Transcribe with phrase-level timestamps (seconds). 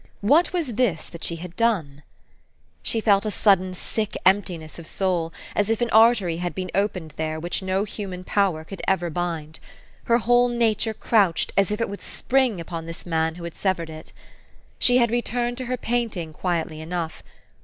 [0.21, 2.01] What was this that she had done?
[2.81, 7.13] She felt a sudden sick emptiness of soul, as if an artery had been opened
[7.17, 9.59] there, which no human power could ever bind.
[10.05, 13.91] Her whole nature crouched, as if it would spring upon this man who had severed
[13.91, 14.11] it.
[14.79, 17.21] She had returned to her painting quietly enough.